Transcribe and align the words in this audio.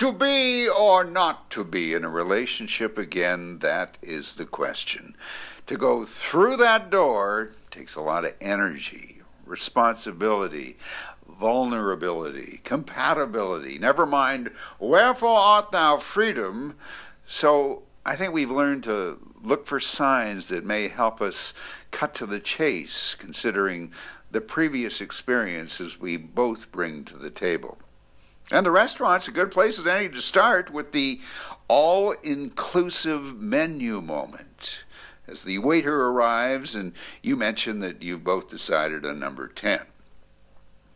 To 0.00 0.14
be 0.14 0.66
or 0.66 1.04
not 1.04 1.50
to 1.50 1.62
be 1.62 1.92
in 1.92 2.06
a 2.06 2.08
relationship 2.08 2.96
again, 2.96 3.58
that 3.58 3.98
is 4.00 4.36
the 4.36 4.46
question. 4.46 5.14
To 5.66 5.76
go 5.76 6.06
through 6.06 6.56
that 6.56 6.88
door 6.88 7.50
takes 7.70 7.96
a 7.96 8.00
lot 8.00 8.24
of 8.24 8.32
energy, 8.40 9.20
responsibility, 9.44 10.78
vulnerability, 11.28 12.62
compatibility, 12.64 13.78
never 13.78 14.06
mind 14.06 14.50
wherefore 14.78 15.38
art 15.38 15.70
thou 15.70 15.98
freedom. 15.98 16.76
So 17.26 17.82
I 18.06 18.16
think 18.16 18.32
we've 18.32 18.50
learned 18.50 18.84
to 18.84 19.18
look 19.44 19.66
for 19.66 19.80
signs 19.80 20.48
that 20.48 20.64
may 20.64 20.88
help 20.88 21.20
us 21.20 21.52
cut 21.90 22.14
to 22.14 22.24
the 22.24 22.40
chase, 22.40 23.14
considering 23.18 23.92
the 24.30 24.40
previous 24.40 25.02
experiences 25.02 26.00
we 26.00 26.16
both 26.16 26.72
bring 26.72 27.04
to 27.04 27.18
the 27.18 27.28
table. 27.28 27.76
And 28.50 28.66
the 28.66 28.70
restaurant's 28.70 29.28
a 29.28 29.32
good 29.32 29.50
place 29.50 29.78
as 29.78 29.86
any 29.86 30.08
to 30.08 30.20
start 30.20 30.70
with 30.70 30.92
the 30.92 31.20
all 31.68 32.12
inclusive 32.22 33.36
menu 33.36 34.00
moment. 34.00 34.80
As 35.28 35.42
the 35.42 35.58
waiter 35.58 36.08
arrives, 36.08 36.74
and 36.74 36.92
you 37.22 37.36
mention 37.36 37.78
that 37.80 38.02
you've 38.02 38.24
both 38.24 38.50
decided 38.50 39.06
on 39.06 39.20
number 39.20 39.46
10. 39.46 39.80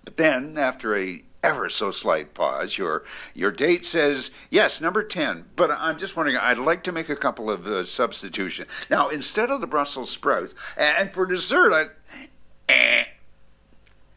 But 0.05 0.17
then, 0.17 0.59
after 0.59 0.97
a 0.97 1.23
ever 1.45 1.69
so 1.69 1.91
slight 1.91 2.35
pause, 2.35 2.79
your 2.79 3.05
your 3.35 3.53
date 3.53 3.87
says, 3.87 4.31
"Yes, 4.51 4.81
number 4.81 5.05
10, 5.05 5.51
but 5.55 5.71
I'm 5.71 5.99
just 5.99 6.17
wondering, 6.17 6.39
I'd 6.39 6.59
like 6.59 6.83
to 6.85 6.93
make 6.93 7.09
a 7.09 7.17
couple 7.17 7.51
of 7.51 7.67
uh, 7.67 7.85
substitutions. 7.85 8.69
Now, 8.91 9.11
instead 9.11 9.51
of 9.51 9.61
the 9.61 9.67
Brussels 9.67 10.11
sprouts, 10.11 10.55
and 10.77 11.13
for 11.13 11.27
dessert, 11.27 11.73
I 11.73 11.85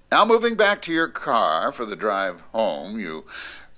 now, 0.09 0.23
moving 0.23 0.55
back 0.55 0.81
to 0.84 0.93
your 0.93 1.09
car 1.09 1.71
for 1.73 1.85
the 1.85 1.95
drive 1.95 2.39
home, 2.53 2.97
you 2.97 3.25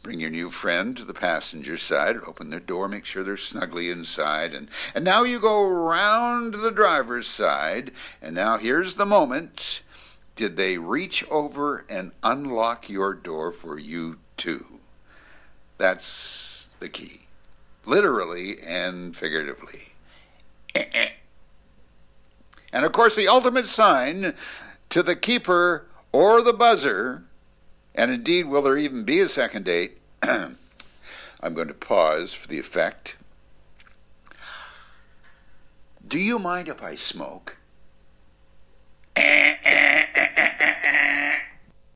bring 0.03 0.19
your 0.19 0.29
new 0.29 0.51
friend 0.51 0.95
to 0.95 1.03
the 1.03 1.13
passenger 1.13 1.75
side, 1.75 2.17
open 2.25 2.51
their 2.51 2.59
door, 2.59 2.87
make 2.87 3.03
sure 3.03 3.23
they're 3.23 3.35
snugly 3.35 3.89
inside, 3.89 4.53
and, 4.53 4.69
and 4.93 5.03
now 5.03 5.23
you 5.23 5.39
go 5.39 5.67
round 5.67 6.53
the 6.53 6.71
driver's 6.71 7.27
side, 7.27 7.91
and 8.21 8.35
now 8.35 8.57
here's 8.57 8.95
the 8.95 9.05
moment. 9.05 9.81
Did 10.35 10.55
they 10.55 10.77
reach 10.77 11.25
over 11.29 11.83
and 11.89 12.11
unlock 12.23 12.89
your 12.89 13.13
door 13.13 13.51
for 13.51 13.77
you 13.77 14.19
too? 14.37 14.65
That's 15.77 16.69
the 16.79 16.89
key, 16.89 17.21
literally 17.85 18.61
and 18.61 19.17
figuratively. 19.17 19.89
Eh, 20.75 20.85
eh. 20.93 21.09
and 22.71 22.85
of 22.85 22.91
course, 22.91 23.15
the 23.15 23.27
ultimate 23.27 23.65
sign 23.65 24.35
to 24.91 25.03
the 25.03 25.15
keeper 25.15 25.88
or 26.11 26.41
the 26.41 26.53
buzzer, 26.53 27.23
and 27.93 28.11
indeed, 28.11 28.45
will 28.45 28.61
there 28.61 28.77
even 28.77 29.03
be 29.03 29.19
a 29.19 29.29
second 29.29 29.65
date? 29.65 29.97
I'm 30.23 30.57
going 31.41 31.67
to 31.67 31.73
pause 31.73 32.33
for 32.33 32.47
the 32.47 32.59
effect. 32.59 33.15
Do 36.05 36.17
you 36.17 36.39
mind 36.39 36.67
if 36.67 36.81
I 36.81 36.95
smoke? 36.95 37.57